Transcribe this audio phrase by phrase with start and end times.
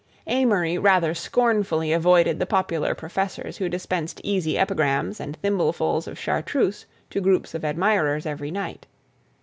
[0.25, 6.87] Amory rather scornfully avoided the popular professors who dispensed easy epigrams and thimblefuls of Chartreuse
[7.11, 8.87] to groups of admirers every night.